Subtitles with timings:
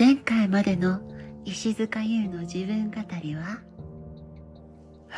[0.00, 0.98] 前回までの
[1.44, 3.58] 石塚優の自分語りは？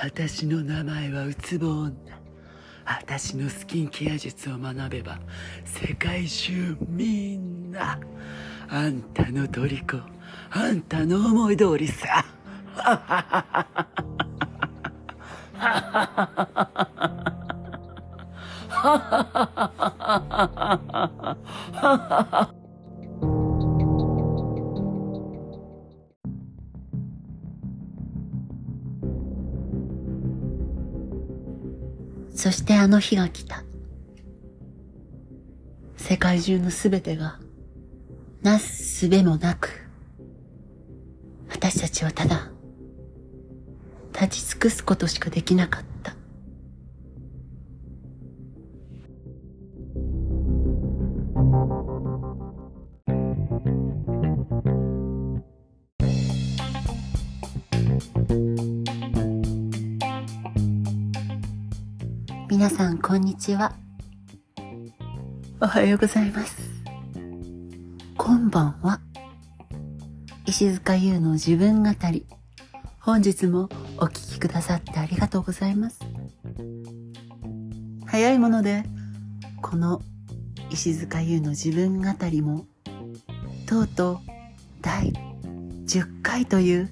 [0.03, 1.92] 私の名前はウツボ女。
[2.84, 5.21] 私のスキンケア術を学べば
[5.64, 7.96] 世界中みんな
[8.68, 10.00] あんたの虜
[10.50, 12.24] あんたの思い通りさ。
[32.82, 33.62] あの日が来た。
[35.96, 37.38] 世界中のすべてが、
[38.42, 39.86] なすすべもなく、
[41.48, 42.50] 私たちはただ、
[44.12, 45.91] 立ち尽くすことしかできなかった。
[62.53, 63.72] 皆さん、こんにちは。
[65.58, 66.55] おはようございます。
[68.19, 69.00] こんばんは。
[70.44, 72.27] 石塚優の自分語り。
[73.00, 76.00] 本日もお聞きくださってありがとうございます。
[78.05, 78.84] 早いもので、
[79.62, 80.03] この
[80.69, 82.66] 石塚優の自分語りも、
[83.64, 84.19] とうとう
[84.83, 85.11] 第
[85.87, 86.91] 10回という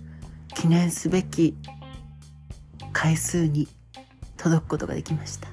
[0.55, 1.55] 記念すべき
[2.95, 3.69] 回数に
[4.43, 5.49] 届くことができました。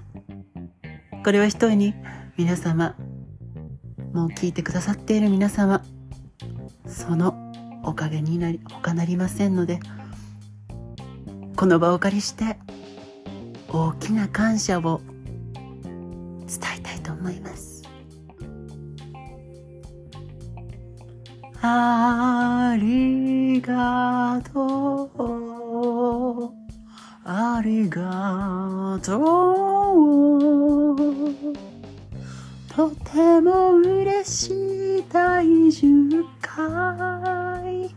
[1.24, 1.94] これは一重に
[2.38, 2.96] 皆様、
[4.14, 5.84] もう聞いてくださっている皆様、
[6.86, 7.36] その
[7.84, 9.82] おかげになり、他なりませんので、
[11.58, 12.58] この場をお借りして、
[13.68, 15.02] 大きな感謝を
[15.54, 17.84] 伝えたいと思います。
[21.62, 25.10] ありがと
[26.54, 26.67] う。
[27.30, 29.18] ありがと
[30.94, 30.96] う。
[32.74, 37.94] とても嬉しい第10回。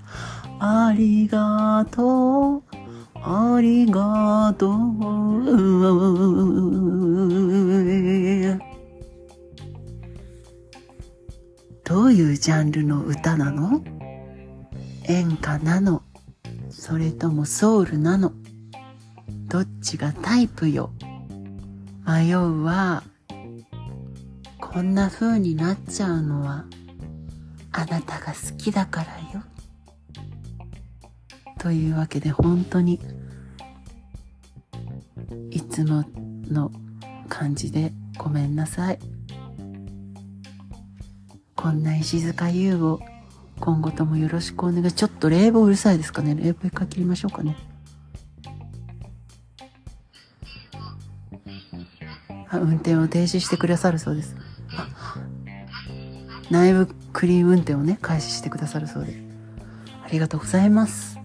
[0.59, 2.63] ありがとう。
[3.23, 4.75] ありがとう。
[11.85, 13.81] どういうジャンルの歌なの？
[15.05, 16.03] 演歌なの？
[16.69, 18.33] それともソウルなの？
[19.51, 20.93] どっちがタイプよ？
[22.07, 23.03] 迷うわ。
[24.61, 26.67] こんな風になっちゃうのは
[27.73, 29.43] あなたが好きだからよ。
[31.59, 33.01] というわけで本当に
[35.51, 36.05] いつも
[36.49, 36.71] の
[37.29, 39.01] 感じでごめんなさい。
[41.57, 43.01] こんな石塚優を
[43.59, 44.93] 今後ともよろしくお願い。
[44.93, 46.37] ちょっと冷房うるさいですかね？
[46.37, 47.57] 冷房一回切りましょうかね。
[52.59, 54.37] 運転を停止してくださるそうです。
[56.51, 59.23] 内部クリーン運転をね、開始してくださるそうで。
[60.05, 61.17] ありがとうございます。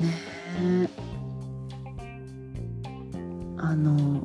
[0.00, 0.16] ね
[0.60, 0.88] え。
[3.58, 4.24] あの、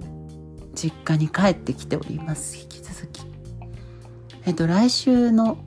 [0.76, 2.58] 実家に帰ってきております。
[2.58, 3.22] 引き続き。
[4.46, 5.58] えっと、来週の、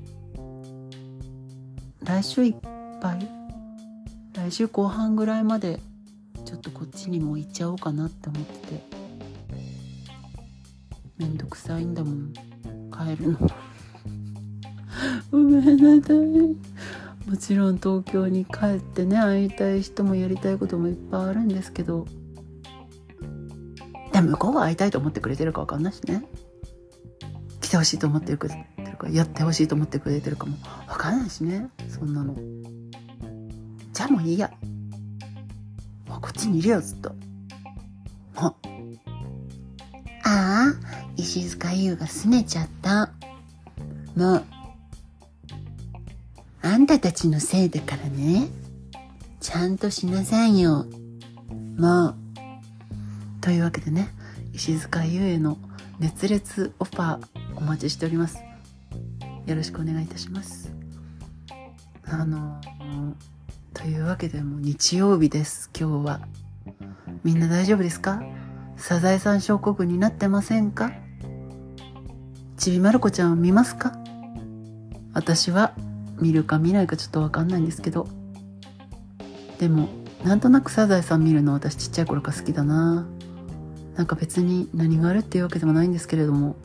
[2.04, 2.54] 来週いっ
[3.00, 3.28] ぱい？
[4.34, 5.80] 来週後半ぐらいまで
[6.50, 8.82] ちょっとこっちにも行っちゃおうかなって思ってて。
[11.16, 12.32] めんどくさいんだもん。
[12.90, 13.38] 帰るの。
[15.30, 16.16] ごめんなさい。
[17.30, 22.04] もちろん東京に帰ってね会いたい人もやりたいこともいっぱいあるんですけど。
[24.12, 26.24] でも向こうが会いたいと思ってくれてるか分かんないしね。
[27.60, 30.56] 来てほしいと思ってくれてるかやってほしいと思ってくれてるかも
[30.88, 31.70] 分かんないしね。
[31.88, 32.34] そんなの。
[33.92, 34.50] じゃあもういいや。
[36.20, 37.12] こっちにいるよずっと。
[38.36, 38.54] あ。
[40.24, 40.74] あ
[41.16, 43.12] 石塚優が拗ねちゃった。
[44.16, 44.44] もう。
[46.62, 48.48] あんたたちのせいだからね。
[49.40, 50.86] ちゃんとしなさいよ。
[51.78, 52.14] もう。
[53.40, 54.10] というわけでね
[54.52, 55.56] 石塚優への
[55.98, 58.38] 熱烈オファーお待ちしております。
[59.46, 60.72] よろしくお願いいたします。
[62.04, 62.60] あの
[63.72, 65.70] というわけでも日曜日です。
[65.78, 66.20] 今日は。
[67.22, 68.22] みんな大丈夫ですか？
[68.76, 70.92] サザエさん症候群になってませんか？
[72.56, 73.96] ちびまる子ちゃんを見ますか？
[75.14, 75.74] 私は
[76.20, 78.08] 見るか見ないかちょっとわかんないんですけど。
[79.58, 79.88] でも
[80.24, 83.06] なんとなくサザエさん見るの私ちっちゃい頃から好きだな。
[83.94, 86.56] なんか別に何があるっていうわけでもないんですけれども。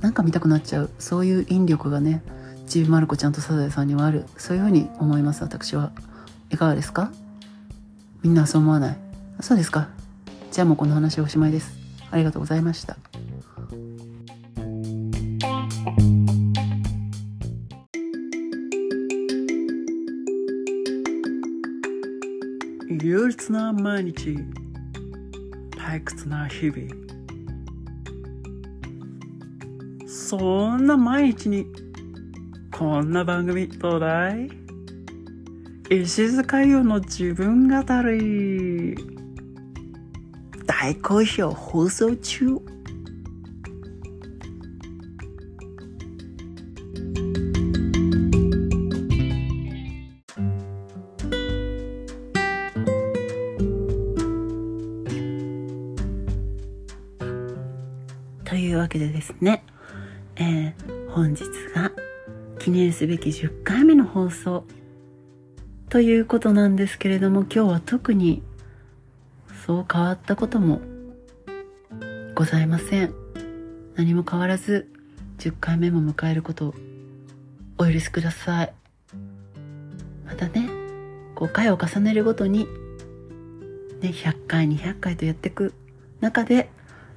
[0.00, 0.90] なんか見たくなっちゃう。
[0.98, 2.22] そういう引力がね
[2.66, 4.24] ちびまる子ちゃんとサザエさんにはある。
[4.36, 5.92] そういうふうに思います私は。
[6.50, 7.12] いかがですか？
[8.22, 8.98] みんなそう思わない？
[9.40, 9.88] そうですか。
[10.50, 11.78] じゃあもうこの話おしまいです。
[12.10, 12.96] ありがとうございました。
[22.90, 24.38] 憂鬱な毎日。
[25.76, 26.88] 退屈な日々。
[30.06, 31.66] そんな毎日に
[32.76, 34.50] こんな番組どうだい
[35.90, 38.94] 石塚優の自分語り。
[40.66, 42.60] 大好評放送中。
[58.44, 59.64] というわけでですね、
[60.36, 61.44] えー本日
[61.74, 61.90] が
[62.60, 64.64] 記念すべき10回目の放送。
[65.90, 68.42] ということなんですけれども今日は特に
[69.64, 70.82] そう変わったことも
[72.34, 73.14] ございません。
[73.94, 74.86] 何も変わらず
[75.38, 76.74] 10回目も迎えることを
[77.78, 78.72] お許しください。
[80.26, 80.68] またね
[81.36, 82.66] 5回を重ねるごとに
[84.00, 85.72] ね100回200回とやっていく
[86.20, 86.68] 中で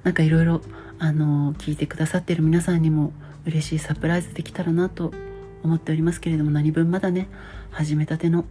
[0.02, 0.62] なんかいろいろ
[0.98, 3.12] あの聞いてくださってる皆さんにも
[3.44, 5.12] 嬉しいサプライズできたらなと
[5.62, 7.28] 思っておりますけれども何分まだね
[7.70, 8.46] 始めたての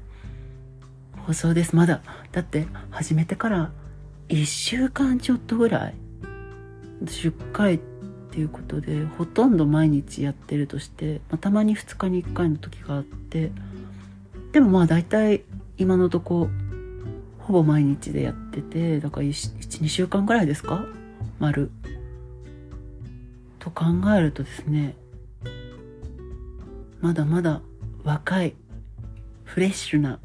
[1.26, 1.76] 放送です。
[1.76, 2.02] まだ。
[2.32, 3.72] だって始めてから
[4.30, 5.96] 1週間ちょっとぐらい。
[7.04, 7.80] 10回っ
[8.32, 13.52] ていうことでほとんど毎日やってるとして、まあ、たまに2日に1回の時があって。
[14.52, 15.44] でもまあ大体
[15.78, 16.50] 今のとこ
[17.40, 20.86] ほぼ毎日でやっててだから12週間ぐらいですか？
[21.40, 21.72] 丸。
[23.60, 23.86] と考
[24.16, 24.96] えるとですね
[27.00, 27.62] まだまだ
[28.04, 28.56] 若い
[29.44, 30.20] フレッシュな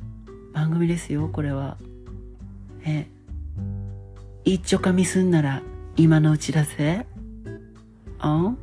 [0.56, 1.76] 番組ですよこれは。
[2.82, 3.06] え
[4.46, 5.60] 一丁かみすんなら
[5.96, 7.06] 今のうちだぜ。
[8.18, 8.56] あん？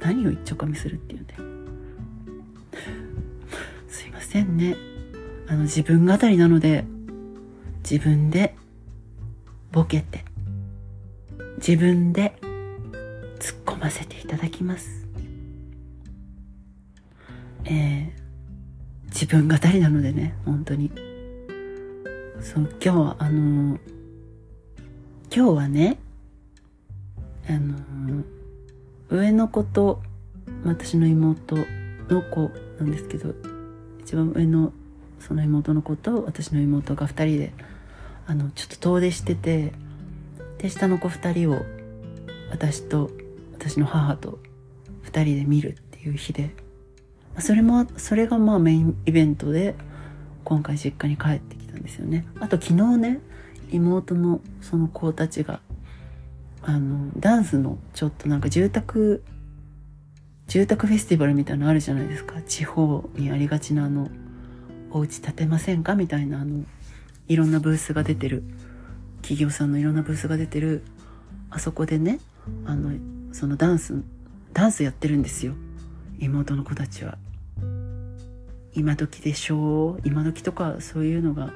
[0.00, 1.42] 何を一丁かみするっていうんだよ。
[3.86, 4.76] すいませんね。
[5.46, 6.86] あの自分語りなので
[7.88, 8.56] 自分で
[9.72, 10.24] ボケて
[11.58, 12.34] 自分で
[13.40, 15.06] 突っ込ませていただきます。
[17.66, 18.25] えー
[19.18, 20.90] 自分語りなのでね本当に。
[22.42, 23.78] そう今日はあの
[25.34, 25.96] 今日はね
[27.48, 28.22] あの
[29.08, 30.02] 上の子と
[30.66, 33.34] 私の妹の子なんですけど
[34.02, 34.74] 一番上の
[35.18, 37.52] その妹の子と私の妹が二人で
[38.26, 39.72] あのちょっと遠出してて
[40.58, 41.62] で下の子二人を
[42.50, 43.10] 私と
[43.54, 44.40] 私の母と
[45.04, 46.65] 二人で見るっていう日で。
[47.38, 49.74] それもそれがまあメインイベントで
[50.44, 52.26] 今回実家に帰ってきたんですよね。
[52.40, 53.20] あと昨日ね
[53.70, 55.60] 妹のその子たちが
[56.62, 59.22] あのダンスのちょっとなんか住宅
[60.48, 62.40] 住宅フェスティバルみたいなのあるじゃないですか。
[62.42, 64.08] 地方にありがちなあの
[64.90, 65.94] お家建てませんか？
[65.94, 66.64] みたいなあの
[67.28, 68.44] いろんなブースが出てる
[69.22, 70.84] 企業さんのいろんなブースが出てる
[71.50, 72.20] あそこでね
[72.64, 72.92] あの
[73.32, 74.02] そのダンス
[74.52, 75.54] ダンスやってるんですよ。
[76.18, 77.18] 妹の子たちは。
[78.76, 80.00] 今時でしょう？
[80.04, 81.50] 今時とかそういうのが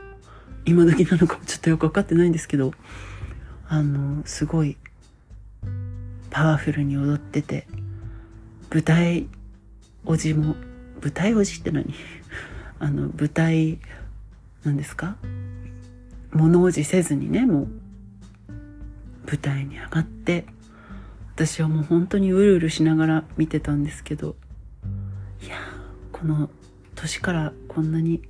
[0.64, 2.72] 今時なのかもちょっとよく分かってないんですけど
[3.68, 4.76] あのすごい
[6.30, 7.66] パワフルに踊ってて
[8.72, 9.26] 舞台
[10.04, 10.54] おじも
[11.02, 11.92] 舞台おじって何？
[12.78, 13.78] あの舞台
[14.64, 15.16] なんですか？
[16.32, 17.68] 物おじせずにねもう
[19.26, 20.46] 舞台に上がって
[21.34, 24.36] 私はもう本当にうるうるしながら見てたんですけど
[25.42, 25.56] いや
[26.12, 26.48] この
[27.00, 28.23] 年からこんなに。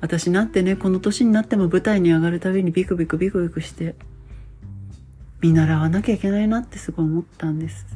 [0.00, 3.94] 私なんてねこの年になっても舞台に上がるたびにビクビクビクビクして
[5.40, 7.86] 見習わなきゃいけないなってすごい思ったんです。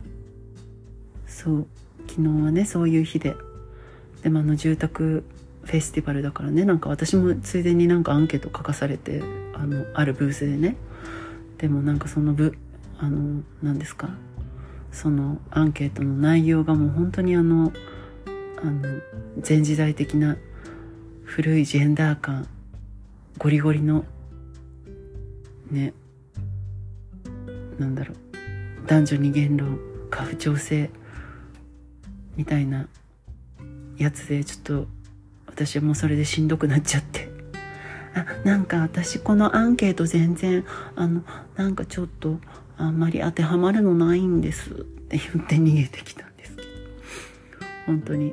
[1.26, 1.66] そう。
[2.08, 3.34] 昨日はねそういう日で。
[4.22, 5.24] でもあの住宅
[5.64, 9.22] フェスティバルだからねなんか私もついでになんかアンケート書かされて
[9.54, 10.76] あのあるブースでね。
[11.58, 12.56] でもなんかその部
[12.98, 14.10] あの何ですか。
[14.92, 17.72] そのアンケートの内容がもう本当にあの
[18.64, 18.80] あの
[19.46, 20.38] 前時代的な
[21.24, 22.48] 古いジェンダー感
[23.36, 24.06] ゴリゴリの
[25.70, 25.92] ね
[27.78, 28.16] なんだろう
[28.86, 29.78] 男女二元論
[30.10, 30.90] 家父長制
[32.36, 32.88] みたいな
[33.98, 34.86] やつでちょっと
[35.46, 37.28] 私はもうそれでしんどくなっちゃって。
[38.14, 41.22] あなんか私このアンケート全然あの
[41.56, 42.38] なんかちょっと
[42.78, 46.56] あんまり当てはまるのないんですって言って逃げてきたんです。
[46.56, 46.66] けど
[47.86, 48.32] 本当に。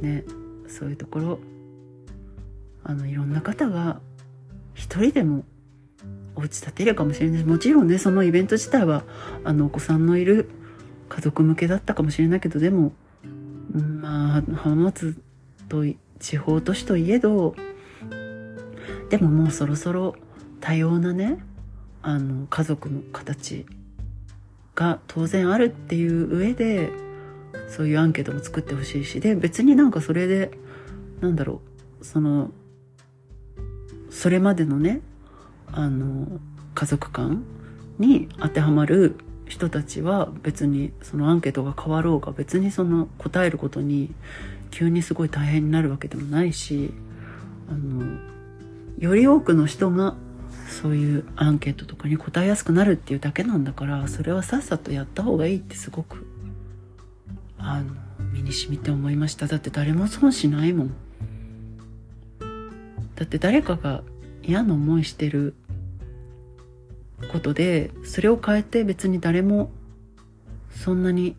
[0.00, 0.24] ね
[0.66, 1.38] そういうところ
[2.84, 4.00] あのいろんな方が
[4.74, 5.44] 一人でも
[6.34, 7.44] お家建てるかもしれない。
[7.44, 9.04] もちろんねそのイベント自体は
[9.44, 10.48] あのお子さんのいる
[11.08, 12.92] 家族向けだったかもしれないけどでも
[13.72, 15.16] まあ浜松
[15.68, 15.84] と
[16.18, 17.54] 地方都市といえど
[19.10, 20.14] でももうそろそろ
[20.60, 21.38] 多様なね
[22.02, 23.66] あの家族の形
[24.74, 26.90] が当然あるっていう上で
[27.68, 30.50] そういうアンケートも作ってほしいしで別になんかそれで
[31.20, 31.60] なんだろ
[32.00, 32.50] うその
[34.10, 35.00] それまでのね
[35.66, 36.40] あの
[36.74, 37.44] 家族間
[37.98, 44.14] に当てはまる人たちは別にそのアンケートが変わろうが別にその答えることに
[44.70, 46.92] 急にすごい大変になるわけでもないし
[47.70, 48.18] あの
[48.98, 50.14] より多くの人が
[50.68, 56.26] そういうアンケートとかに答えやすくなるっていうだけなんだからそれはさっさとやった方がいいってすごく
[57.70, 57.92] あの
[58.32, 59.46] 身に染みて思いました。
[59.46, 60.94] だって誰も損しないもん。
[63.14, 64.02] だって誰かが
[64.42, 65.54] 嫌な思いしてる
[67.30, 69.70] ことでそれを変えて別に誰も
[70.70, 71.36] そんなに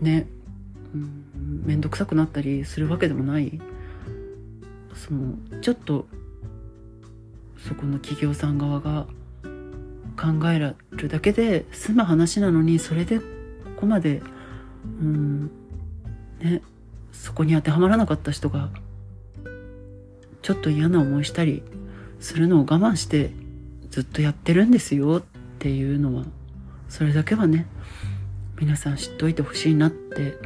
[0.00, 0.26] ね
[1.64, 3.58] 面倒、うん、くさくなったりするわけでもない。
[4.94, 6.06] そのちょっと
[7.56, 9.06] そこの企業さん側が
[10.20, 13.20] 考えられるだけで済む話なのにそれで
[13.82, 14.22] こまで
[15.00, 15.50] うん
[16.40, 16.62] ね
[17.10, 18.70] そこに当てはまらなかった人が
[20.40, 21.62] ちょっと嫌な思いしたり
[22.20, 23.32] するのを我慢して
[23.90, 25.22] ずっとやってるんですよっ
[25.58, 26.24] ていうのは
[26.88, 27.66] それだけはね
[28.60, 30.38] 皆さん知っといてほしいなって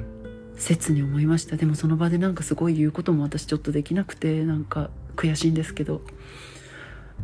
[0.57, 1.57] 切に思いました。
[1.57, 6.01] でもその場でなんかすごい言うことも私ちょっとできなくてなんか悔しいんですけど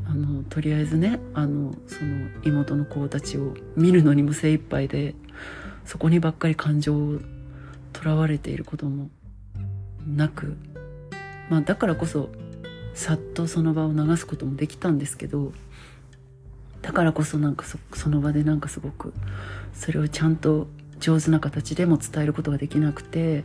[0.06, 5.14] あのとりあえずねあのその妹の子たちを見るのにも精一杯で
[5.84, 7.18] そこにばっかり感情を
[7.92, 9.10] とらわれていることも
[10.06, 10.56] なく
[11.50, 12.30] まあだからこそ
[12.94, 15.52] さっとその場を流すこともできたんですけど
[16.82, 19.14] だからこそなんかそその場でなんかすごく
[19.72, 20.66] それをちゃんと
[20.98, 23.44] 上手な形でも伝えることができなくて、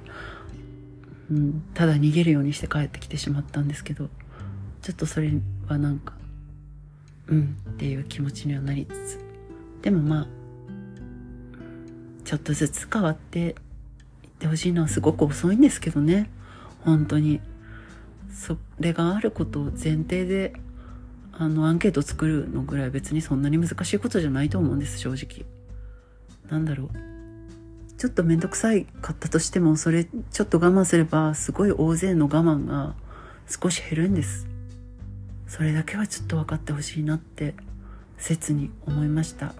[1.31, 4.09] うん、ただ逃げるようにして帰ってきてしまったんですけど
[4.81, 5.31] ちょっとそれ
[5.67, 6.13] はなんか
[7.27, 9.19] うんっていう気持ちにはなりつつ
[9.81, 10.27] でもまあ
[12.27, 16.29] ちょっとずつ変わっていってほしいのはすごく遅いんですけどね。
[16.83, 17.39] 本当に。
[18.33, 20.51] それがあることを前提で
[21.31, 25.45] あのアンケート作るのぐらい別にそんなに難しいことじゃないと思うんです正直。
[26.51, 26.89] なんだろう。
[27.97, 32.93] ちょっと面倒くさいかったとしてもそれちょっと我慢すればすごい大勢の我慢が
[33.47, 34.47] 少し減るんです。
[35.47, 37.55] それだけはちょっと分かってほしいなって
[38.17, 39.53] 切に思いました。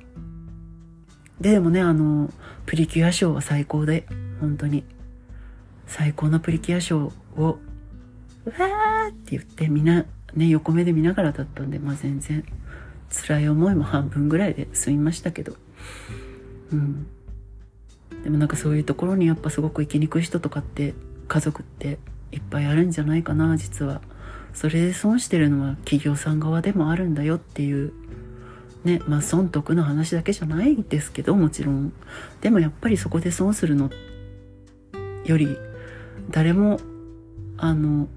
[1.41, 2.31] でもねあの
[2.65, 4.05] プリキュアショーは最高で
[4.41, 4.83] 本当に。
[5.85, 7.59] 最高のプリキュアショーを
[8.45, 12.43] うわーって言ってみんなね横目で見ながらだったんでまあ全然
[13.09, 15.55] 辛い思いも半分ぐらいで済みましたけど。
[16.71, 17.07] うん。
[18.23, 20.93] でもなんかそういうところにやっぱすごく生きにくい人とかって
[21.27, 21.99] 家族って
[22.31, 24.01] いっぱいあるんじゃないかな実は。
[24.53, 27.93] それで損してるのは企業さん側でもあるんだよっていう
[28.87, 31.93] ねまあ損得の話だけじゃないですけどもちろん。
[32.41, 33.89] でもやっぱりそこで損するの
[35.25, 35.57] より
[36.29, 36.79] 誰も
[37.57, 38.07] あの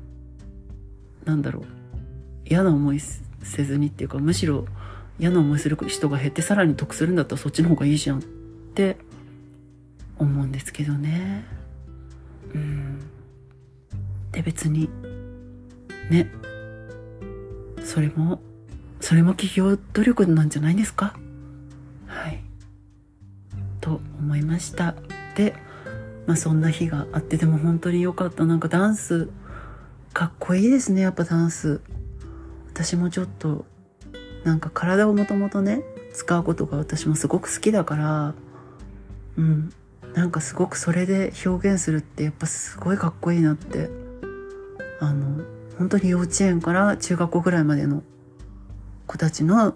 [1.25, 1.65] なんだろう。
[2.47, 4.67] 嫌な思いせずにっていうかむしろ
[5.19, 8.23] 嫌な思いする人が減ってさらに得するんだったらそっちの方がいいじゃんっ
[8.75, 8.97] て
[10.19, 11.45] 思うんですけどね。
[12.55, 13.00] うん。
[14.33, 14.89] で別に
[16.11, 16.31] ね。
[17.83, 18.41] それも
[19.00, 21.16] それも企業努力なんじゃないですか？
[22.07, 22.42] はい。
[23.80, 24.95] と思いました。
[25.35, 25.54] で
[26.26, 28.45] まあそんな日があってでも本当に良かった。
[28.45, 29.30] なんかダンス
[30.12, 31.00] かっこいいですね。
[31.00, 31.80] やっぱダンス。
[32.73, 33.64] 私もちょっと
[34.45, 38.35] なんか体をもともとね使うことが私もすごく好きだから
[39.37, 39.73] うん。
[40.14, 43.90] なんかすごくそれで表現するってやっぱすごいかっこいいなって。
[45.02, 45.42] あの
[45.78, 48.02] 本当に幼稚園から中学校ぐらいまでの
[49.11, 49.75] 子たちの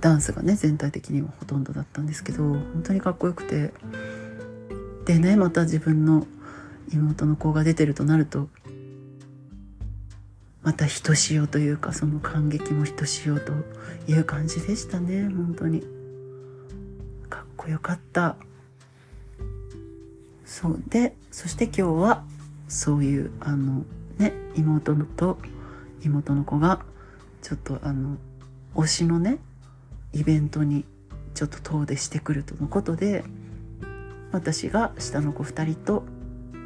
[0.00, 3.72] ダンスがね全体的にはほとんどだったんですけど本当にかっこよくて。
[5.06, 6.26] でねまた自分の
[6.92, 8.48] 妹の子が出てるとなると
[10.62, 13.52] またひとしおというかその感激もひとしおと
[14.06, 15.24] いう感じでしたね。
[15.24, 15.82] 本当に。
[17.30, 18.36] かっこよかった。
[20.44, 20.82] そう。
[20.90, 22.24] でそして今日は
[22.68, 23.84] そういうあの
[24.18, 25.38] ね妹と
[26.04, 26.84] 妹の子が
[27.50, 28.16] ちょっとあの
[28.76, 29.38] 推しのね
[30.12, 30.84] イベントに
[31.34, 33.24] ちょっと遠出してくるとのことで
[34.30, 36.04] 私が下の子2人と、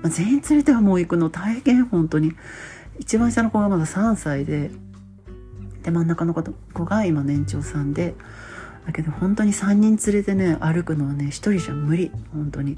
[0.03, 2.33] まあ、全員連れてはもう行くの大変本当に
[2.99, 4.71] 一番下の子がまだ3歳で
[5.83, 6.43] で真ん中の子
[6.85, 8.15] が今年長さんで
[8.85, 12.77] だけど本当に3人連れてね歩くのはね1人じゃ無理本当に。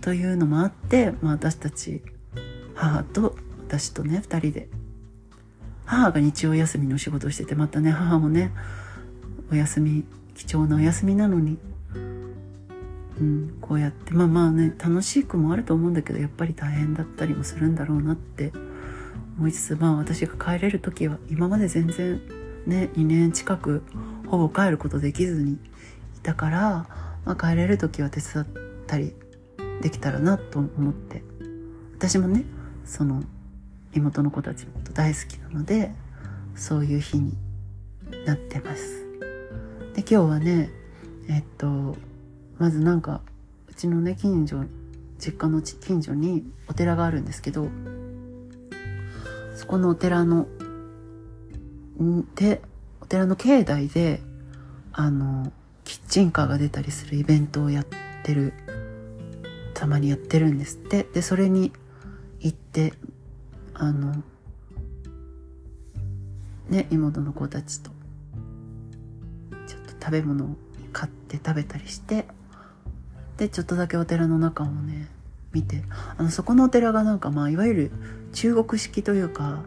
[0.00, 2.02] というのもあって、まあ、私たち
[2.74, 3.36] 母と
[3.68, 4.68] 私とね2人で
[5.92, 8.50] 母が日曜休みの仕事をしててまたね母もね
[9.50, 11.58] お休み貴重なお休みなのに、
[13.20, 14.14] うん、こうやって。
[14.14, 18.52] まあまあね楽しくもあると思うんだけどやっぱり大変だったりもするんだろうなって。
[19.38, 22.20] 思いつつまあ私が帰れる時は今まで全然
[22.66, 23.82] ね2年近く
[24.28, 25.58] ほぼ帰ることできずにい
[26.22, 26.86] たから、
[27.24, 28.46] まあ、帰れる時は手伝っ
[28.86, 29.14] たり
[29.80, 31.22] できたらなと思って。
[31.94, 32.44] 私もね
[32.84, 33.22] その
[33.94, 35.92] 妹の子たちのこと大好きなので
[36.54, 37.36] そういう日に
[38.26, 39.06] なってます。
[39.94, 40.70] で今日はね
[41.28, 41.96] えっと
[42.58, 43.20] まずなんか
[43.68, 44.64] うちのね近所
[45.18, 47.68] 実家の近所にお寺があるんですけど
[49.54, 50.46] そこのお寺の
[52.34, 52.62] で
[53.00, 54.20] お寺の境内で
[54.92, 55.52] あの
[55.84, 57.86] キッチンカーが出たりするイベントをやっ
[58.24, 58.52] てる
[59.74, 61.04] たまにやってるんですって。
[61.04, 61.72] でそれに
[62.40, 62.94] 行って
[63.74, 64.22] あの
[66.68, 67.90] ね妹の子たちと
[69.66, 70.48] ちょっと食べ物を
[70.92, 72.26] 買って食べたりして
[73.36, 75.08] でちょっとだけお寺の中をね
[75.52, 75.82] 見て
[76.16, 77.92] あのそこのお寺がなんかまあいわゆる
[78.32, 79.62] 中国式というか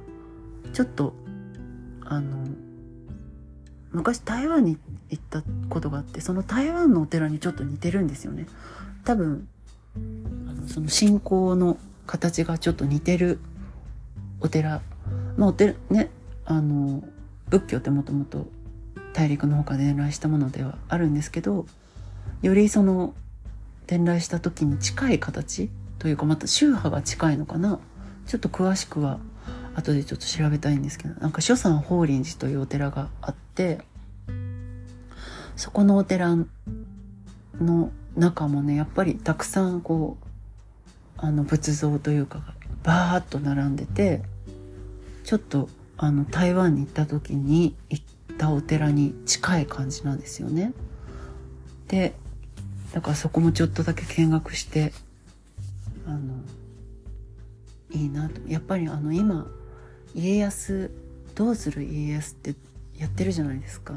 [0.74, 1.14] ちょっと
[2.04, 2.48] あの
[3.92, 4.78] 昔台湾に
[5.10, 8.48] 行ったことがあってその台湾のお寺にちょっと似てるんですよね。
[9.06, 9.48] 多分
[10.68, 13.40] その信仰の形がちょっと似てる
[14.40, 14.82] お寺。
[15.38, 16.10] まあお寺ね
[16.46, 17.04] あの
[17.50, 18.48] 仏教ってもともと
[19.14, 21.66] 大陸の他で伝来したものではあるんですけど
[22.42, 23.14] よりその
[23.88, 27.80] 伝来した時に近い形というかまた宗派が近いのかな。
[28.26, 29.20] ちょっと詳しくは
[29.76, 33.82] 後でちょっと調べたいんですけどなんか諸山法輪寺というお寺があって
[35.56, 36.36] そこのお寺
[37.60, 40.26] の中もねやっぱりたくさんこう
[41.18, 44.22] あの仏像というかがバーッと並んでて
[45.26, 48.06] ちょっとあの台湾に行った時に行っ
[48.38, 50.72] たお寺に近い感じなんですよね。
[51.88, 52.14] で
[52.94, 54.94] だからそこもちょっとだけ見学して
[56.06, 56.36] あの
[57.92, 59.48] いいなとやっぱりあの今
[60.14, 60.92] 家康
[61.34, 62.56] どうする家康って
[62.98, 63.96] やってるじゃないですか。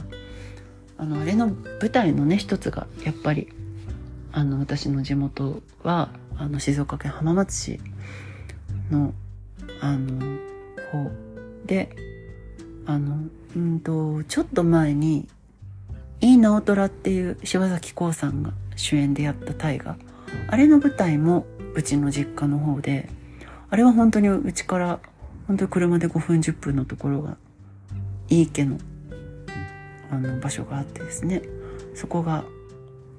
[0.96, 3.48] あのあれの舞台のね一つがやっぱり
[4.32, 7.80] あの私の地元はあの静岡県浜松市
[8.90, 9.12] の
[9.80, 10.38] あの
[10.92, 11.10] 方。
[11.66, 11.90] で
[12.86, 13.18] あの
[13.54, 15.28] うんとちょっと前に
[16.20, 19.96] 「いい直虎」っていう柴咲コウさんが主演でやった大河。
[20.48, 23.08] あれの舞台もうちの実家の方で
[23.70, 25.00] あれは本当にうちから
[25.46, 27.36] 本当に車で5分10分のところが
[28.28, 28.78] いい家の
[30.10, 31.42] あの場所があってですね。
[31.94, 32.44] そこが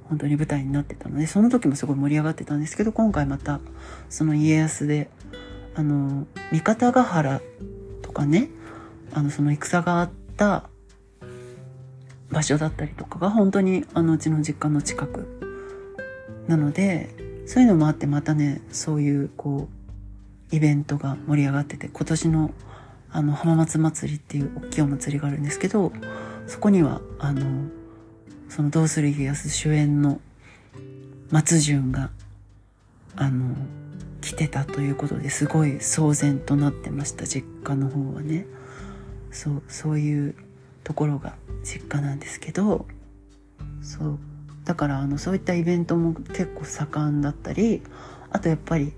[0.05, 3.59] 本当に舞台になってたのでその時もすごい盛り上がってたんですけど今回また
[4.09, 5.09] その家康で
[5.79, 7.39] あの三方ヶ原
[8.01, 8.49] とかね
[9.13, 10.69] あのその戦があった
[12.29, 15.39] 場所だったりとかが本当にあのうちの実家の近く。
[16.47, 17.15] なので
[17.45, 19.69] そういうのもあってまたねそういうこ
[20.51, 22.51] うイベントが盛り上がってて今年の
[23.11, 25.93] あの浜松祭りっていう大きいお祭りがあるんですけど
[26.47, 27.69] そこにはあの
[28.49, 30.19] その「どうする家康」主演の
[31.31, 32.09] 松潤が
[33.15, 33.55] あの
[34.21, 38.45] 来てたということですごい騒然となってました実家の方はね。
[39.31, 40.35] そうそういう
[40.83, 42.87] ところが実家なんですけど
[43.81, 44.19] そう。
[44.65, 47.81] だからあのそういったイベントも結構盛んだったり
[48.29, 48.93] あとやっぱり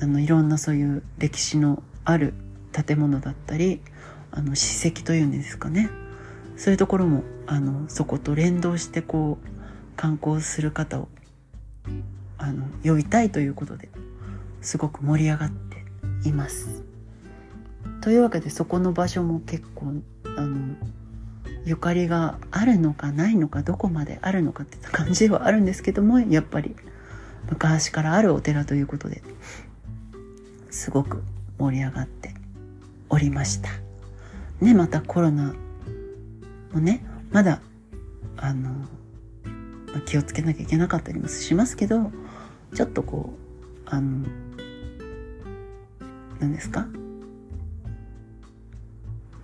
[0.00, 2.34] あのいろんなそういう歴史のある
[2.72, 3.80] 建物だったり
[4.30, 5.90] あの史跡というんですかね。
[6.56, 11.08] そういうところもあのそこと連動してこう観光する方を
[12.38, 13.88] あの呼びたいということで。
[14.62, 15.84] すごく盛り上がって
[16.28, 16.82] います。
[18.00, 19.92] というわけでそこの場所も結構
[20.36, 20.74] あの
[21.64, 26.74] ゆかりがあるのかないのかどこまであるのかって感じではあるんですけどもやっぱり
[27.48, 29.22] 昔からあるお寺ということで
[30.70, 31.22] すごく
[31.58, 32.34] 盛り上がって
[33.08, 33.68] おりました。
[34.60, 35.54] ねまたコロナ
[36.72, 37.60] もねまだ
[38.36, 38.70] あの、
[40.06, 42.10] 気をつけなきゃいけなかったりもしますけど
[42.74, 43.34] ちょっとこ
[43.86, 44.26] うあの
[46.42, 46.88] 何ですか？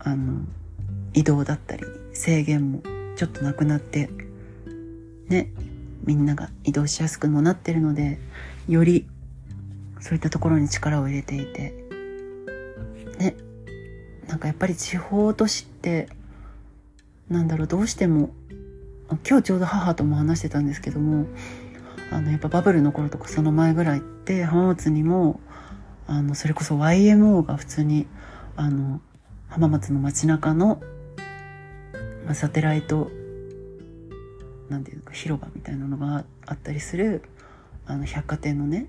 [0.01, 0.41] あの
[1.15, 2.83] 移動だったり制限も
[3.17, 4.11] ちょっとなくなって
[5.29, 5.53] ね
[6.05, 8.19] みんなが移動しやすくもなってるので
[8.69, 9.07] より
[10.01, 11.73] そういったところに力を入れていて
[13.19, 13.37] ね
[14.27, 16.09] なんかやっぱり地方都市って
[17.29, 18.31] なんだろうどうしても
[19.29, 21.27] 今日ちょうど母とも話してたんですけども
[22.11, 25.41] あのやっぱバブルの頃とかその前ぐらいって浜松にも
[26.09, 28.07] あのそれこそ YMO が普通に
[28.57, 29.01] あの
[29.49, 30.81] 浜松の街中の、
[32.25, 33.11] まあ、サテライト
[34.71, 37.23] なんていうか広場みたいなのがあったりする
[37.87, 38.87] あの百貨店のね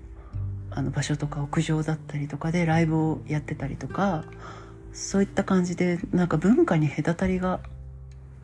[0.70, 4.24] あの場所とか屋上だったりとかでライブをやってたりとか
[4.92, 7.60] そういった感じでなんか文化に隔たりが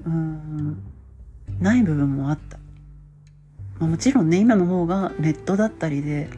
[0.04, 0.82] うん
[1.60, 2.58] ない部分もあった、
[3.78, 6.28] まあ、もちろんね今の方がネットだったりで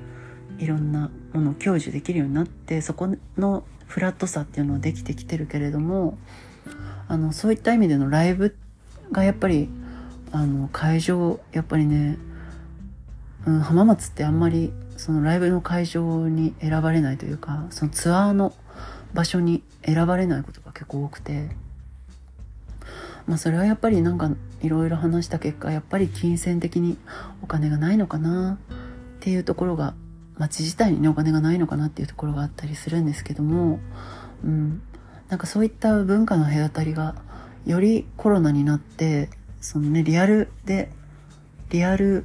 [0.59, 6.19] いろんなものを享受できるようになってそこのフラットさっていうのはできてきてるけれども
[7.09, 8.57] あのそういった意味でのライブ
[9.13, 9.69] がやっぱり
[10.33, 12.19] あの会場やっぱりね、
[13.47, 18.53] うん、浜松ってあんまりそのライブの会場に選ばれないというかそのツアーの
[19.15, 21.49] 場所に選ばれないことが結構多くて
[23.27, 26.99] まあそれはやっぱりなんかいろいろ話した結果やっぱり金銭的に
[27.43, 28.59] お金がないのかな
[29.19, 29.95] っていうところが
[30.39, 33.81] 町自体にねお金がないのかなっていうところがあったりするんですけども、
[34.45, 34.83] うん、
[35.29, 37.17] なんかそういった文化の隔たりが
[37.67, 40.91] よりコロナになってそのねリアルで
[41.71, 42.25] リアル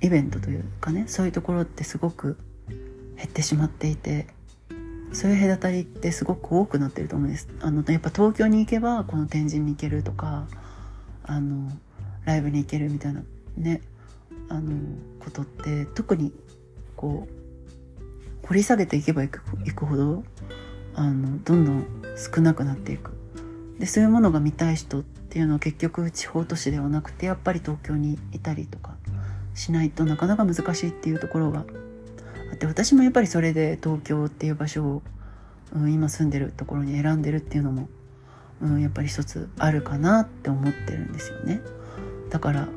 [0.00, 2.38] イベントというかねそういうところってすごく
[3.16, 4.28] 減ってしまっていて
[5.12, 7.48] そういう隔たりってすごく多くなってると思うんです。
[7.60, 10.46] あのやっぱ東京に行けばこの天神に行けるとか
[11.24, 11.70] あの
[12.24, 13.22] ライブに行けるみたいな
[13.56, 13.80] ね
[14.48, 14.72] あの
[15.20, 16.32] ことって特に
[16.96, 17.35] こう
[18.48, 20.24] 掘り下げていけばいくいくほど
[20.94, 23.12] あのどんどん少なくなっていく
[23.78, 28.94] でそういうものが見たい人っていうのは結局地方都市ではなくてやっぱり東京にいたりとか
[29.54, 31.60] しないとなかなか難しいっていうところが
[32.50, 35.02] あって私もやっぱりそれで東京っていう場所を、
[35.74, 37.88] うん、今住んでるところに選んでるっていうのも、
[38.62, 41.60] うん、やっぱり一つあるかなって思ってるんですよね。
[42.30, 42.68] だから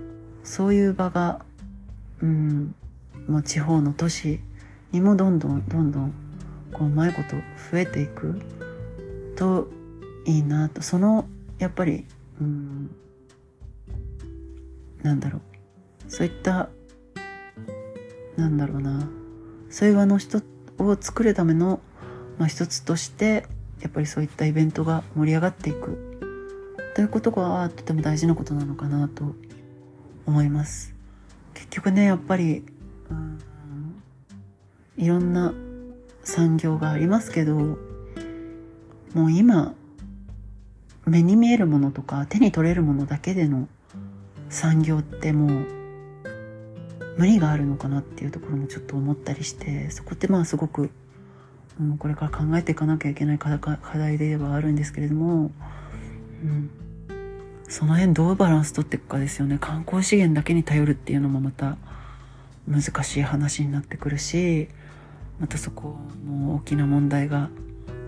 [0.44, 1.46] そういう場が、
[2.22, 2.76] うん、
[3.28, 4.40] もう地方の都市
[4.92, 6.14] にもどんどんどんどん
[6.74, 7.36] こううまいこと
[7.72, 8.42] 増えていく。
[9.36, 9.70] と
[10.26, 10.82] いいなと。
[10.82, 11.26] その
[11.58, 12.06] やっぱり、
[12.42, 12.90] うん、
[15.02, 15.42] なんだろう。
[16.08, 16.70] そういった
[18.38, 19.10] なんだろうな。
[19.70, 20.42] そういう場の人
[20.80, 21.80] を作るための、
[22.38, 23.46] まあ、一つとして
[23.82, 26.06] やっぱりそういったイベントが盛り上がっていく。
[26.96, 29.36] ということがとても大事なことなのかなと
[30.26, 30.94] 思います。
[31.54, 32.66] 結局ねやっぱり、
[33.10, 33.40] うん、
[35.00, 35.54] いろんな
[36.26, 37.78] 産業がありますけども
[39.16, 39.74] う今
[41.06, 43.70] 目に見えるものとか手に取れるものだけでの
[44.50, 45.66] 産業ってもう
[47.18, 50.90] 無理があるのかなっていうところもちょっと思ったりしてそこってまあすごく、
[51.80, 53.58] うん、これから考えていかなきゃいけない課
[53.96, 55.52] 題ではあるんですけれども、
[56.44, 56.70] うん、
[57.70, 59.60] その辺どうバランス取っていくかですよね。
[59.62, 61.78] 観光資源だけに頼るっていうのもまた
[62.68, 64.70] 難しい話になってくるし
[65.40, 67.50] またそこも大きな問題が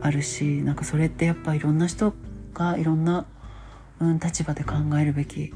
[0.01, 2.13] あるしなんかそれってやっぱいろんな人
[2.53, 3.25] がいろんな、
[3.99, 5.53] うん、立場で考えるべき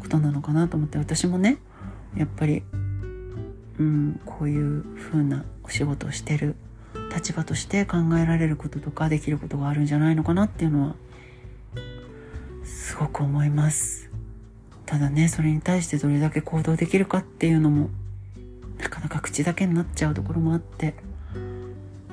[0.00, 1.58] ことなのかなと思って私もね
[2.16, 2.62] やっぱり
[3.78, 6.56] うん、こういう風なお仕事をしてる
[7.14, 10.94] 立場として考えられることとかできることがあるんじゃないのかなっていうのは
[12.64, 14.10] すごく思います。
[14.86, 17.88] ただねそれに対してどれだけ行動できるかっていうのも
[18.78, 20.94] なかなか口だけになっちゃうところもあって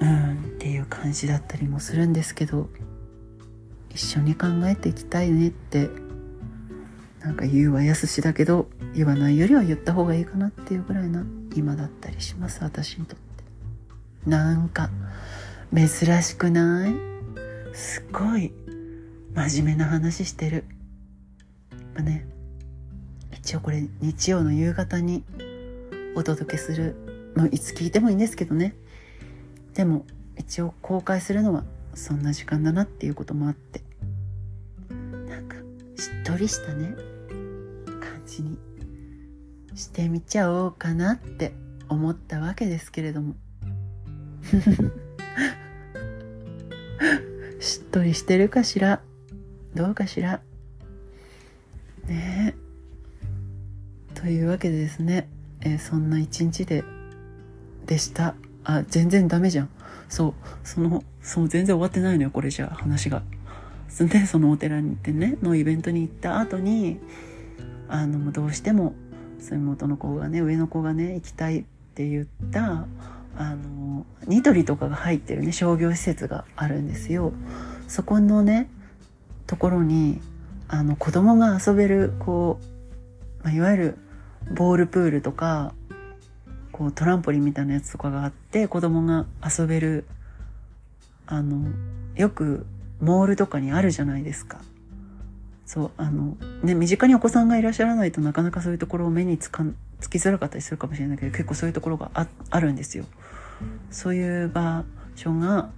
[0.01, 2.69] うんっていう感じだったりもするんですけど
[3.89, 5.89] 一緒に考えていきたいねって
[7.21, 14.29] なんか言うはやすしだけど言わないよりは言った方がいいかなっていうぐらいな今だったりします私にとって。
[14.29, 14.89] なんか
[15.73, 15.87] 珍
[16.21, 16.93] しくない？
[17.73, 18.51] すごい
[19.33, 20.65] 真面目な話してる。
[21.93, 22.27] まあね
[23.33, 25.23] 一応これ日曜の夕方に
[26.15, 26.95] お届けする
[27.35, 28.75] まあいつ聞いてもいいんですけどね。
[29.73, 30.05] でも
[30.37, 33.81] 一応公開するのはそんな時間だなっていうこともあって。
[35.27, 35.55] なんか
[35.95, 36.95] しっとりしたね
[37.99, 38.57] 感じに。
[39.75, 41.53] してみちゃおうかなって
[41.87, 43.35] 思ったわけですけれども。
[47.59, 49.01] しっとりしてるかしら？
[49.75, 50.41] どうかしら？
[52.07, 52.55] ね。
[52.55, 52.59] え
[54.15, 55.29] というわけでですね、
[55.61, 56.83] えー、そんな一日で
[57.85, 58.35] でした。
[58.69, 59.69] あ全然ダメじゃん
[60.09, 63.23] そうそのそう全然終わってないのよこれじゃあ話が
[63.99, 66.99] でそのお寺に行ってねのイベントに行った後に
[67.87, 68.93] あのどうしても
[69.39, 71.63] そういう妹の子がね上の子がね行きたいっ
[71.95, 72.85] て言った
[73.35, 77.33] あのニトリとかが入ってるね商業施設があるんですよ。
[77.87, 78.69] そこのね
[79.47, 80.21] ところに
[80.67, 82.59] あの子供が遊べるこ
[83.41, 83.97] う、まあ、いわゆる
[84.53, 85.73] ボールプールとか
[86.79, 90.05] こうトランポリンみたいなやつとかがあって子供が遊べる
[91.27, 91.69] あの
[92.15, 92.65] よく
[93.01, 94.61] モールとかにあるじゃないですか。
[95.65, 99.65] そうあのね身近にお子さんがいらっしゃらないとなかなかそういうところを目につか
[99.99, 103.03] つきづらかったりするかもしれないけど結構そういうところがああるんですよ。
[103.91, 105.69] そういう場所が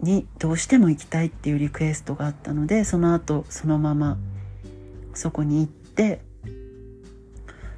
[0.00, 4.18] にどうしても行きたいっていうリクエストがあったのでその後そのまま
[5.14, 6.22] そこに行って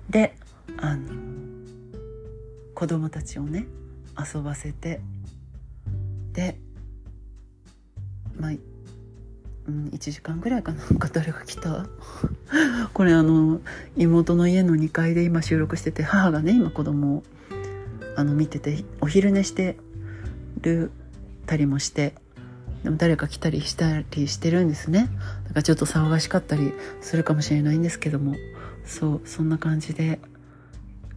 [0.08, 0.34] で
[0.78, 1.23] あの
[2.74, 3.66] 子供たちをね
[4.18, 5.00] 遊ばせて
[6.32, 6.58] で
[8.38, 8.52] まあ
[9.66, 11.86] うん、1時間ぐらいかなんか誰が来た？
[12.92, 13.62] これあの
[13.96, 17.22] 妹の家の2階で今収録してて母がね今子供を
[18.16, 19.78] あの見ててお昼寝して
[20.60, 20.90] る
[21.46, 22.14] たりもして
[22.82, 25.08] でも誰か来たりしたりしてるんですね。
[25.44, 28.34] だからちょっと騒がしかったりするかもしれないんですけども。
[28.84, 30.20] そうそんな感じで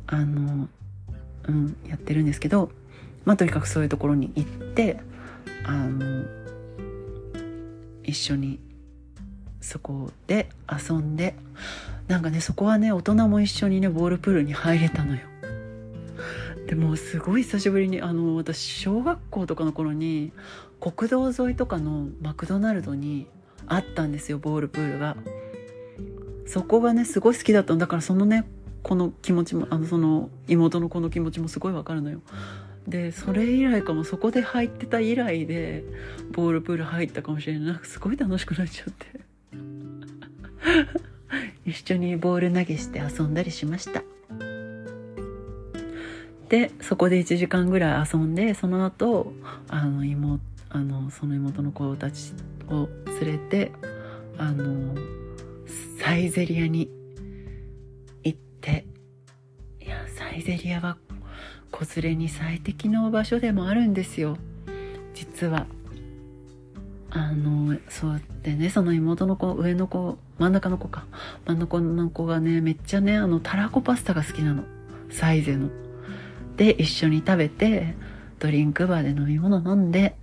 [0.05, 0.69] あの
[1.47, 2.71] うんやってるんですけど
[3.25, 4.99] まあとにかくそういうところに行って
[5.63, 6.25] あの
[8.03, 8.59] 一緒に
[9.59, 11.35] そこで遊んで
[12.07, 15.21] なんかねそこはね大人も一緒にねボールプールに入れたのよ。
[16.67, 20.33] でもすごい久しぶりにあの私小学校とかの頃に
[20.81, 23.27] 国道沿いとかのマクドナルドに
[23.67, 25.17] あったんですよボールプールが。
[26.45, 28.45] そこがねすごい好きだったんだからそのね
[28.87, 32.21] この気持ちもあのその妹の子の気持ちもすごいわかるのよ。
[32.87, 35.83] でそれ以来かもそこで入ってた以来で
[36.31, 37.63] ボールプール入ったかもしれない。
[37.63, 39.19] なんかすごい楽しくなっちゃって。
[41.65, 44.03] 一緒にボール投げして遊んだりしました。
[46.47, 49.33] でそこで1時間ぐらい遊んでその後
[49.67, 52.33] あの妹あのその妹の子たち
[52.69, 52.87] を
[53.21, 53.71] 連れて
[54.37, 54.95] あの
[55.99, 56.89] サイゼリアに
[58.67, 58.85] て。
[59.85, 60.97] いやサイゼリアは
[61.71, 64.37] 子連れに最適の場所でもあるんですよ。
[65.13, 65.65] 実は。
[67.09, 71.05] あのそうやってねその妹の子上の子真ん中の子か。
[71.45, 74.63] 真ん中の子がねめっちゃねあのたらこパスタが好きなの。
[75.09, 75.69] サイゼの。
[76.57, 77.95] で一緒に食べて
[78.39, 80.15] ドリンクバーで飲み物飲んで。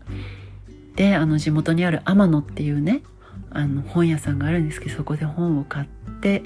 [0.97, 3.03] であの地元にある天野っていうね
[3.51, 5.87] あの本屋さんがあるんですけどそこで本を買っ
[6.21, 6.43] て。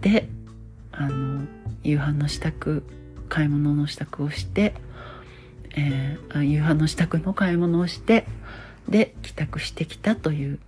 [0.00, 0.28] で
[0.98, 1.46] あの
[1.82, 2.82] 夕飯の支度
[3.28, 4.74] 買い物の支度をして、
[5.76, 8.26] えー、夕飯の支度の買い物をして
[8.88, 10.58] で帰宅してきたという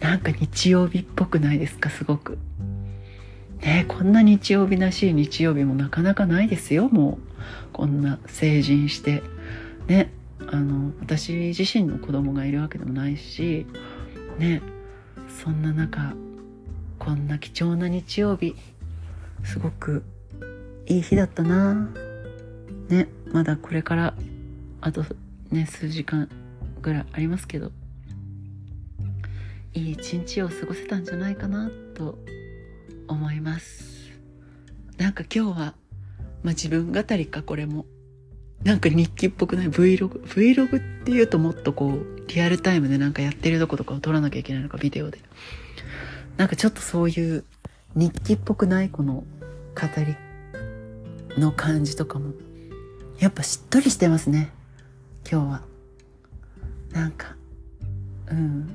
[0.00, 2.38] なんか日曜日っぽくないですかすごく。
[3.60, 7.18] ねこんな日曜日らしい日曜日もなかなかないですよも
[7.72, 9.22] うこんな成人して
[9.88, 10.12] ね
[10.46, 13.66] あの私自身の子供がいるわけでもないし
[14.38, 14.62] ね
[15.42, 16.14] そんな中
[16.98, 18.54] こんな貴重な日曜日
[19.44, 20.02] すごく
[20.86, 21.90] いい日だったな。
[22.88, 24.14] ねまだこれから
[24.80, 25.04] あと
[25.50, 26.28] ね数時間
[26.80, 27.72] ぐらいありますけど。
[29.74, 32.18] いい一日を過ごせたんじゃないかなと
[33.06, 34.10] 思います。
[34.96, 35.74] なんか今日は
[36.42, 37.86] まあ自分語りかこれも。
[38.64, 39.70] なんか日記っぽくない。
[39.70, 45.18] Vlog Vlog っていうともっとこうリアルタイムでなんかやってるとことかを撮らなきゃいけないのかビデオで。
[46.36, 47.44] なんかちょっとそういう
[47.94, 49.24] 日記っぽくないこの語
[50.04, 50.16] り
[51.40, 52.32] の感じとかも。
[53.18, 54.52] やっぱしっとりしてますね。
[55.30, 55.62] 今日は。
[56.92, 57.36] なんか
[58.30, 58.68] うん。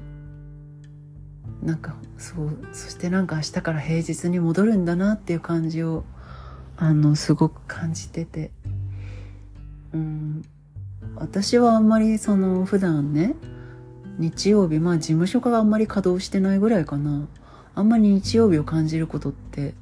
[1.61, 6.03] なんかそうそしてなんか明日から平日に戻るんだなっていう感じを
[6.75, 8.51] あのすごく感じてて。
[9.93, 10.43] うん。
[11.15, 13.35] 私はあんまりその普段ね
[14.17, 17.27] 日曜日まあ事務所があんまり稼働してないぐらいかな。
[17.75, 19.73] あんまり日曜日を感じることって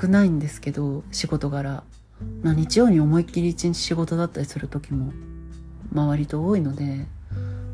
[0.00, 1.82] 少ないんですけど仕事柄。
[2.42, 5.12] まあ、日曜に思いっきり一日仕事だったりする時も
[5.92, 7.06] 周りと多いので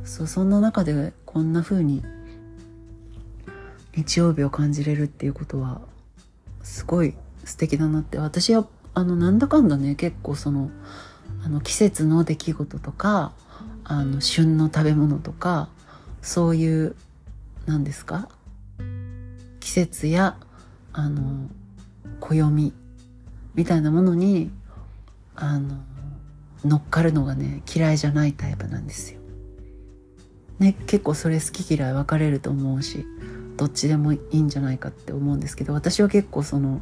[0.04, 2.04] そうそんな中でこんな風に
[3.96, 5.80] 日曜日を感じれるっていうことは
[6.62, 8.18] すごい素敵だなって。
[8.18, 10.70] 私はあのなんだかんだね結構その
[11.44, 13.32] あの季節の出来事とか
[13.84, 15.68] あの旬の食べ物とか
[16.22, 16.94] そういう
[17.66, 18.28] 何ですか？
[19.84, 20.38] 節や
[20.94, 21.50] あの
[22.20, 22.72] 暦
[23.54, 24.50] みたいなものに
[25.34, 25.76] あの
[26.64, 29.20] 乗っかるのがね嫌いじゃないタイプなんですよ。
[30.58, 33.04] ね結構それ好き嫌い分かれると思うし
[33.58, 36.80] どっちでもいいんじゃないかって思うんですけど私は結構その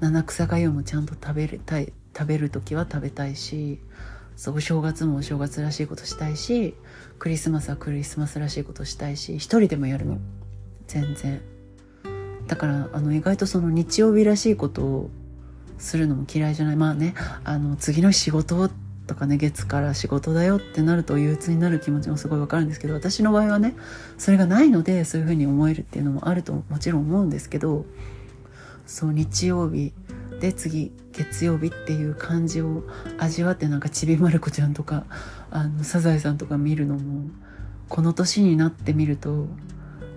[0.00, 3.78] 七草がゆもちゃんと食べるたい食べる時は食べたいし
[4.34, 6.74] そうお正月もお正月らしいことしたいし
[7.20, 10.18] クリスマスはクリスマスらしいことしたいし一人でもやるの
[10.88, 11.40] 全然
[12.48, 15.10] だからあの意外とその日曜日らしいことを
[15.78, 16.76] するのも嫌いじゃない。
[16.76, 18.70] まあねあの次の仕事
[19.06, 23.74] とかね月から仕事だよってなると憂鬱になる気持ちもすごいわかるんですけど私の場合はね
[24.18, 27.86] それがないのでそういうふうに思えるっていうのもあるともちろん思うんですけど
[28.86, 29.92] そう日曜日
[30.40, 32.84] で次月曜日っていう感じを
[33.18, 35.04] 味わってなんかちびまる子ちゃんとか
[35.50, 37.28] あのサザエさんとか見るのも
[37.88, 39.46] この年になってみると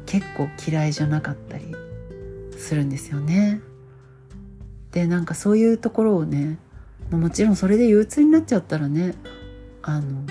[0.05, 1.75] 結構嫌いじゃなかったり
[2.61, 3.61] するんですよね。
[4.91, 6.57] でなんかそういうところをね
[7.09, 9.15] もちろんそれで憂鬱になっちゃったらね
[9.81, 10.25] あの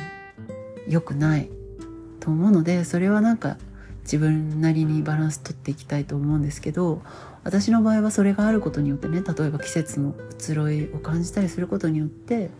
[0.88, 1.50] 良くない
[2.20, 3.56] と思うのでそれはなんか
[4.02, 7.02] 自分なりにバランス取っていきたいと思うんですけど
[7.44, 12.50] 私の場合はそれがあることによってね例えば季節の移ろいを感じたりすることによって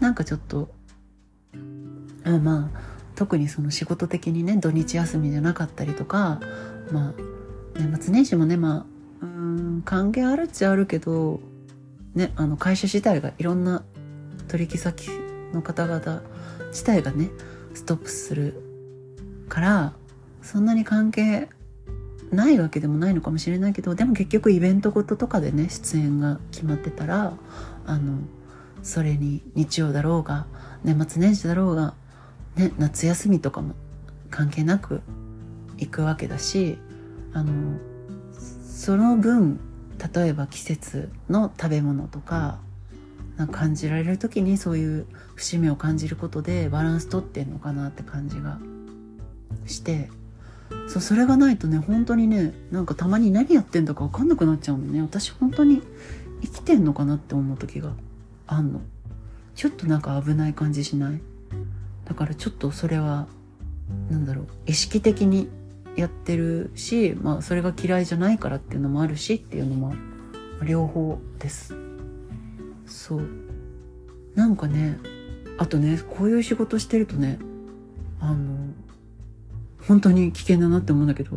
[0.00, 0.70] なんかちょっと
[2.24, 2.80] あまあ
[3.14, 6.40] 特にその仕事的にね土日休みじゃなかったりとか
[6.92, 7.14] まあ
[7.76, 11.40] 年末年始もねまあうん関係あるっちゃあるけど
[12.14, 13.84] ねあの会社自体がいろんな
[14.48, 15.08] 取引先
[15.52, 16.22] の方々
[16.70, 17.30] 自体がね
[17.74, 18.62] ストップする
[19.48, 19.92] から
[20.42, 21.48] そんなに関係
[22.30, 27.34] ないわけでもないのかもしれないけどでも結局イベントごととかでね出演が決まってたら
[27.86, 28.18] あの
[28.82, 30.46] それに日曜だろうが
[30.84, 31.94] 年末年始だろうが、
[32.56, 33.74] ね、夏休みとかも
[34.30, 35.02] 関係なく
[35.78, 36.78] 行くわけだし
[37.32, 37.78] あの
[38.78, 39.58] その分
[40.14, 42.60] 例えば季節の食べ物とか
[43.36, 48.58] なんか感じられる時にそういう節目を感じることでバランス取ってんのかなって感じが
[49.66, 50.08] して。
[50.86, 55.02] そうそれがないとね本当にねなんかたまに何やってんだか分かんなくなっちゃうのね。
[55.02, 55.82] 私本当に
[56.42, 57.90] 生きてんのかなって思う時が
[58.46, 58.80] あんの。
[59.56, 61.20] ちょっとなんか危ない感じしない？
[62.04, 63.26] だからちょっとそれは
[64.08, 65.48] なんだろう意識的に
[65.98, 69.94] やってるし、まあ、それが嫌いじゃないからっていうのもあるしっていうのも
[70.64, 71.74] 両方です。
[72.86, 73.28] そう。
[74.36, 74.96] なんかね
[75.58, 77.40] あとねこういう仕事してるとね
[78.20, 78.72] あの
[79.88, 81.36] 本当に危険だなって思うんだけど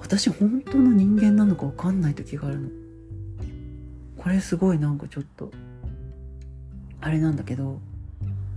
[0.00, 2.68] 私本当の人間なのか分かんない時があるの。
[4.16, 5.50] これすごいなんかちょっと
[7.00, 7.80] あれなんだけど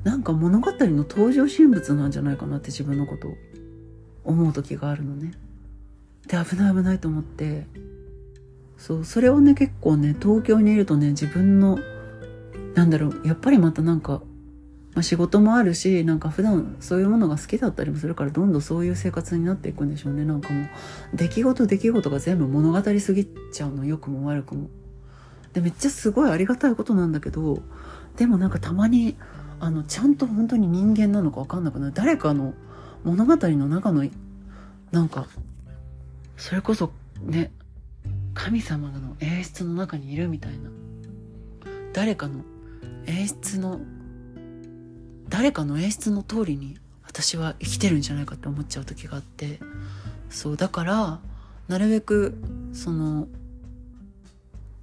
[0.04, 3.32] なんか物語の登場人物なんじゃないかなって自分のことを。
[4.24, 5.34] 思う時があるのね。
[6.28, 7.66] で危ない危ないと思って。
[8.78, 11.80] そうそれをね結構ね東京にいるとね自分の
[12.74, 14.22] なんだろうやっぱりまたなんか
[14.96, 20.24] まあ、仕事もあるしなんか普段そういうものが好きだったりもするからどんどんそういう生活になっていくんでしょうね。
[20.24, 20.70] なんかもう
[21.16, 23.86] 出来事出来事が全部物語すぎちゃうの。
[23.86, 24.70] 良くも悪くも。
[25.54, 27.62] でめっちゃすごいありがたいことなんだけど
[28.18, 29.16] でもなんかたまに
[29.60, 31.94] あのちゃんと本当に人間なのか分かんなくなる。
[31.94, 32.54] 誰かの
[33.04, 34.06] 物語の中の
[34.92, 35.28] なんか
[36.38, 37.52] それこそね
[38.34, 40.70] 神様の演出の中にいるみたいな。
[41.94, 42.44] 誰かの
[43.06, 43.80] 演出の
[45.30, 49.60] 誰かの演出の通りに私は生きてるんじゃないかって思っちゃう時があって。
[50.30, 51.20] そうだから
[51.68, 52.36] なるべく
[52.74, 53.28] その、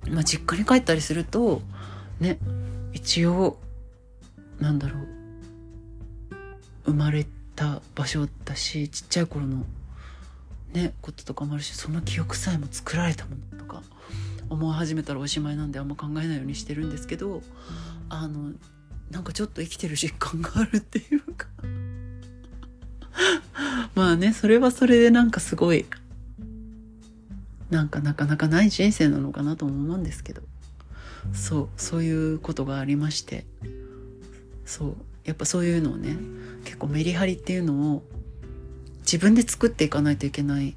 [0.08, 1.60] まあ、実家に帰ったりすると
[2.20, 2.38] ね
[2.92, 3.58] 一応
[4.60, 5.08] なんだろう
[6.84, 9.66] 生まれてた場所だしちっちゃい頃の
[10.72, 13.82] ねこととかもあるしその記憶さえも作られたものとか
[14.48, 17.42] 思い始めたらおしまいなんであんま考えないようにしてるんですけど
[18.08, 18.52] あの
[19.10, 21.48] なんかちょっと生きてる実感があるっていうか。
[23.94, 25.84] まあねそれはそれでなんかすごい
[27.68, 30.40] なんかなかなかない人生なのかなと思うんですけど。
[31.34, 33.44] そうそういうことがありまして。
[34.64, 34.96] そう。
[35.24, 36.16] やっぱそういうのをね
[36.64, 38.02] 結構メリハリっていうのを
[39.00, 40.76] 自分で作っていかないといけない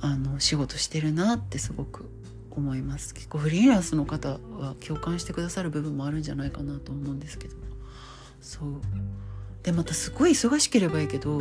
[0.00, 2.08] あの仕事してるなってすごく
[2.50, 3.14] 思います。
[3.14, 7.54] 結構フリーランスの方は共感してくださる部分もあるんじゃないかなと思うんですけど。
[8.40, 8.80] そう。
[9.62, 11.40] でまたすごい忙しければいいけど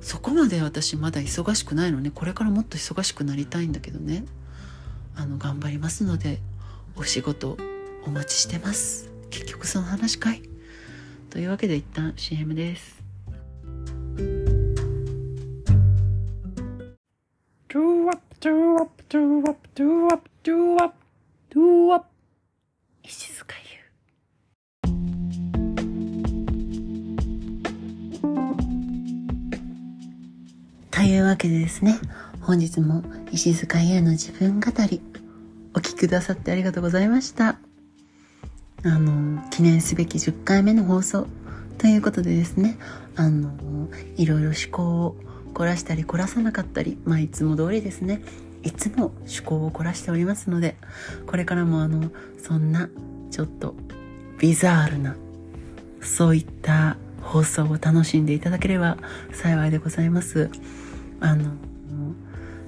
[0.00, 2.10] そこまで私まだ忙しくないのね。
[2.14, 4.24] これからもっと忙しくなりたいんだけどね。
[5.16, 6.40] あの頑張りますので
[6.94, 7.56] お仕事
[8.06, 9.10] お待ちしてます。
[9.30, 10.42] 結局その話かい。
[11.36, 13.04] というわけで一旦 CM です。
[17.68, 20.92] ドゥワッドゥワッドゥワッドゥワッドゥワッ
[21.50, 22.02] ドゥワッ
[23.02, 24.90] 石塚優。
[30.90, 31.98] というわけでですね
[32.40, 35.02] 本日も石塚優の自分語り
[35.74, 37.58] お聞くださってありがとうございました。
[38.86, 41.26] あの、記念すべき10回目の放送
[41.78, 42.78] ということでですね、
[43.16, 43.50] あの、
[44.16, 45.16] いろいろ思考を
[45.54, 48.22] 凝らしたり凝らさなかったり、まあいつも通りですね、
[48.62, 50.76] いつも思考を凝らしておりますので、
[51.26, 52.88] これからもあの、そんな、
[53.32, 53.74] ちょっと、
[54.38, 55.16] ビザールな、
[56.00, 58.98] そういった放送を楽しんでいただければ
[59.32, 60.48] 幸いでございます。
[61.18, 61.50] あの、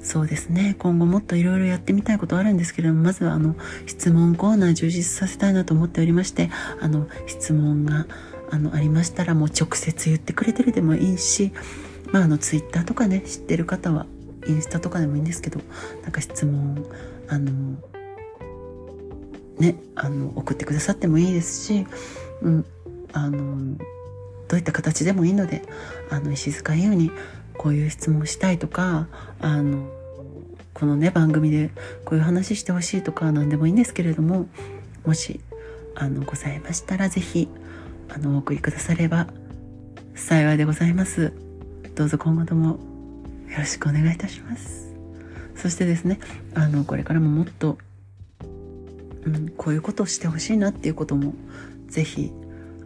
[0.09, 0.75] そうですね。
[0.79, 3.55] 今後もっといろいろやってみたいことあるんですけれども、まずはあの、
[3.85, 6.49] 質問コーナー充実させたいなと思っておりまして、
[6.81, 8.07] あの、質問が、
[8.51, 11.53] あの、ありましたらもう直接言ってくれてるでもいいし、
[12.11, 14.07] まあ、あの、ツイッターとかね、知ってる方は、
[14.47, 15.61] インスタとかでもいいんですけど、
[16.05, 16.87] なんか質問、
[17.29, 17.53] あの、
[19.59, 21.87] ね、あの、送ってくださってもいいですし、
[22.41, 22.65] うん、
[23.13, 23.77] あの、
[24.49, 25.65] どういった形でもいいので、
[26.09, 27.11] あの、石塚優に
[27.59, 29.09] こういう質問したいとか、
[29.41, 29.98] あの、
[30.79, 31.71] このね、番組で
[32.05, 34.47] こういう話してほしいとか何でもいいんですけれども、
[35.05, 35.41] もし、
[35.97, 37.49] あの、ございましたら、ぜひ、
[38.09, 39.27] あの、お送りくだされば
[40.15, 41.33] 幸いでございます。
[41.97, 42.79] どうぞ今後とも
[43.49, 44.95] よろしくお願いいたします。
[45.57, 46.21] そしてですね、
[46.55, 47.77] あの、これからももっと、
[49.25, 51.35] うん、こういうことをしてほしいなっていうことも、
[51.89, 52.31] ぜひ、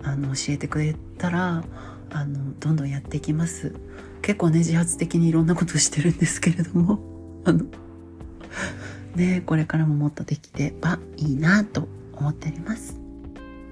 [0.02, 1.62] あの、教えてくれたら、
[2.10, 3.74] あの、どんどんやっていきます。
[4.22, 6.98] 結構ね、自発的にいろんなことしてるんですけれども、
[7.44, 7.66] あの、
[9.16, 12.98] ね、これからももっとできてばいいなと思っております。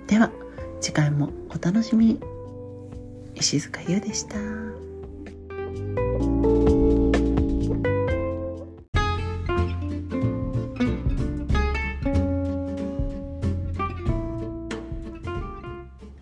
[0.06, 0.30] では、
[0.80, 2.20] 次回もお楽しみに。
[3.34, 4.36] 石塚優でした。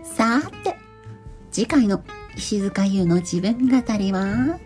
[0.04, 0.76] さて、
[1.50, 2.04] 次回の
[2.36, 4.58] 石塚優の自分語りは、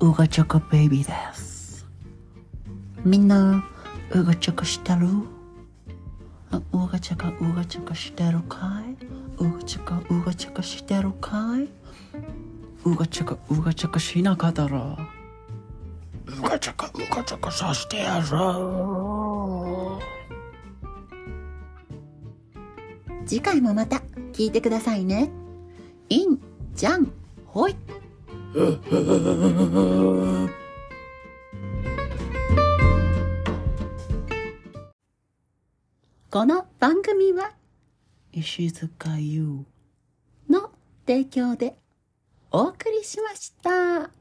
[0.00, 1.27] うがちゃかベイビーです。
[3.08, 3.64] みんな、
[4.10, 5.08] うがちゃかしてる？
[6.50, 8.98] あうがちゃか、うがちゃかしてるかい？
[9.42, 11.70] うがちゃか、うがちゃかしてるかい？
[12.84, 14.98] うがちゃか、うがちゃかしなかったら、
[16.26, 18.26] うがちゃか、うがちゃかさしてやる。
[23.24, 24.02] 次回もまた
[24.34, 25.30] 聞いてくださいね。
[26.10, 26.38] イン、
[26.74, 27.10] ジャン、
[27.46, 27.76] ホイ。
[36.30, 37.52] この番組は
[38.32, 39.64] 石塚優。
[40.50, 40.70] の
[41.06, 41.74] 提供で
[42.50, 44.17] お送りしました。